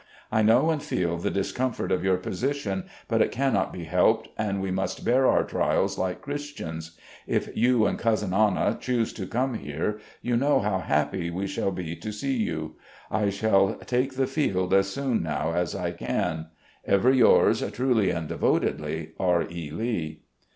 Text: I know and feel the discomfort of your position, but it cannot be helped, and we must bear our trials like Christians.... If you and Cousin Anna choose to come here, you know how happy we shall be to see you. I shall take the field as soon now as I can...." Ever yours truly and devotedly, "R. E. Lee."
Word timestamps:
I 0.31 0.41
know 0.41 0.71
and 0.71 0.81
feel 0.81 1.17
the 1.17 1.29
discomfort 1.29 1.91
of 1.91 2.03
your 2.03 2.17
position, 2.17 2.85
but 3.07 3.21
it 3.21 3.31
cannot 3.31 3.71
be 3.71 3.83
helped, 3.83 4.29
and 4.35 4.59
we 4.59 4.71
must 4.71 5.05
bear 5.05 5.27
our 5.27 5.43
trials 5.43 5.95
like 5.95 6.23
Christians.... 6.23 6.97
If 7.27 7.55
you 7.55 7.85
and 7.85 7.99
Cousin 7.99 8.33
Anna 8.33 8.75
choose 8.81 9.13
to 9.13 9.27
come 9.27 9.53
here, 9.53 9.99
you 10.23 10.35
know 10.35 10.59
how 10.59 10.79
happy 10.79 11.29
we 11.29 11.45
shall 11.45 11.69
be 11.69 11.95
to 11.97 12.11
see 12.11 12.33
you. 12.35 12.77
I 13.11 13.29
shall 13.29 13.75
take 13.75 14.15
the 14.15 14.25
field 14.25 14.73
as 14.73 14.87
soon 14.87 15.21
now 15.21 15.51
as 15.53 15.75
I 15.75 15.91
can...." 15.91 16.47
Ever 16.83 17.13
yours 17.13 17.61
truly 17.71 18.09
and 18.09 18.27
devotedly, 18.27 19.11
"R. 19.19 19.43
E. 19.51 19.69
Lee." 19.69 20.23